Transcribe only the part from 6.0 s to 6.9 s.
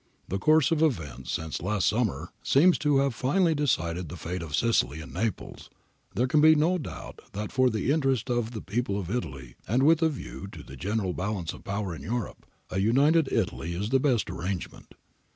and there can be no